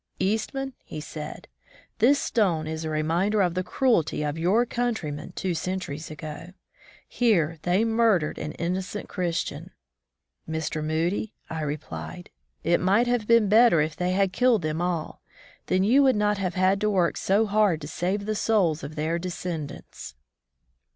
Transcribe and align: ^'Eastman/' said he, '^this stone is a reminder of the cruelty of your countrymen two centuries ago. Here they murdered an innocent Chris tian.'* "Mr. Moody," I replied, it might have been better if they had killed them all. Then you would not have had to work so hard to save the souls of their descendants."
^'Eastman/' 0.19 0.73
said 0.99 1.47
he, 1.93 2.07
'^this 2.07 2.15
stone 2.15 2.65
is 2.65 2.83
a 2.83 2.89
reminder 2.89 3.39
of 3.39 3.53
the 3.53 3.63
cruelty 3.63 4.23
of 4.23 4.35
your 4.35 4.65
countrymen 4.65 5.31
two 5.35 5.53
centuries 5.53 6.09
ago. 6.09 6.53
Here 7.07 7.59
they 7.61 7.85
murdered 7.85 8.39
an 8.39 8.53
innocent 8.53 9.07
Chris 9.07 9.43
tian.'* 9.43 9.69
"Mr. 10.49 10.83
Moody," 10.83 11.35
I 11.51 11.61
replied, 11.61 12.31
it 12.63 12.79
might 12.79 13.05
have 13.05 13.27
been 13.27 13.47
better 13.47 13.79
if 13.79 13.95
they 13.95 14.13
had 14.13 14.33
killed 14.33 14.63
them 14.63 14.81
all. 14.81 15.21
Then 15.67 15.83
you 15.83 16.01
would 16.01 16.15
not 16.15 16.39
have 16.39 16.55
had 16.55 16.81
to 16.81 16.89
work 16.89 17.15
so 17.15 17.45
hard 17.45 17.79
to 17.81 17.87
save 17.87 18.25
the 18.25 18.33
souls 18.33 18.83
of 18.83 18.95
their 18.95 19.19
descendants." 19.19 20.15